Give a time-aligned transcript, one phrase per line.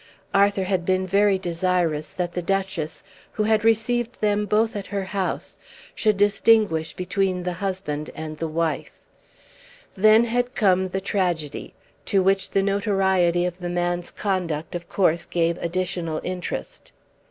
[0.33, 3.03] Arthur had been very desirous that the Duchess,
[3.33, 5.59] who had received them both at her house,
[5.93, 8.99] should distinguish between the husband and the wife.
[9.95, 11.75] Then had come the tragedy,
[12.05, 16.91] to which the notoriety of the man's conduct of course gave additional interest.